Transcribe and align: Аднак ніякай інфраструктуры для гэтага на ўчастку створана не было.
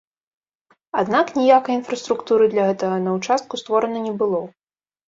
Аднак 1.01 1.27
ніякай 1.39 1.77
інфраструктуры 1.81 2.43
для 2.55 2.63
гэтага 2.71 2.95
на 3.05 3.17
ўчастку 3.21 3.53
створана 3.65 4.07
не 4.09 4.13
было. 4.25 4.47